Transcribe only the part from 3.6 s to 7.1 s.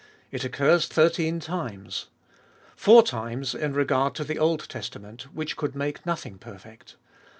regard to the Old Testa ment, which could make nothing perfect.